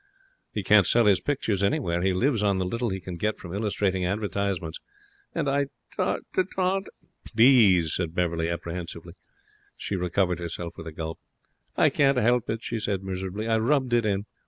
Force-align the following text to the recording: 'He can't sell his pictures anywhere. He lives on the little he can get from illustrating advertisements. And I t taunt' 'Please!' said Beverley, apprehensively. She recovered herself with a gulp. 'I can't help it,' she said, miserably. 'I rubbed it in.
'He 0.51 0.63
can't 0.63 0.87
sell 0.87 1.05
his 1.05 1.21
pictures 1.21 1.61
anywhere. 1.61 2.01
He 2.01 2.11
lives 2.11 2.41
on 2.41 2.57
the 2.57 2.65
little 2.65 2.89
he 2.89 2.99
can 2.99 3.17
get 3.17 3.37
from 3.37 3.53
illustrating 3.53 4.03
advertisements. 4.03 4.79
And 5.35 5.47
I 5.47 5.65
t 5.65 5.69
taunt' 5.95 6.87
'Please!' 7.31 7.93
said 7.97 8.15
Beverley, 8.15 8.49
apprehensively. 8.49 9.13
She 9.77 9.95
recovered 9.95 10.39
herself 10.39 10.73
with 10.75 10.87
a 10.87 10.91
gulp. 10.91 11.19
'I 11.77 11.89
can't 11.91 12.17
help 12.17 12.49
it,' 12.49 12.63
she 12.63 12.79
said, 12.79 13.03
miserably. 13.03 13.47
'I 13.47 13.59
rubbed 13.59 13.93
it 13.93 14.07
in. 14.07 14.25